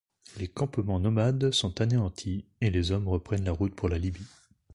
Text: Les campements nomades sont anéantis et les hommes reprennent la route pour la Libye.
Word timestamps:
Les 0.39 0.47
campements 0.47 0.99
nomades 0.99 1.51
sont 1.51 1.79
anéantis 1.79 2.43
et 2.59 2.71
les 2.71 2.89
hommes 2.89 3.07
reprennent 3.07 3.43
la 3.45 3.51
route 3.51 3.75
pour 3.75 3.87
la 3.87 3.99
Libye. 3.99 4.25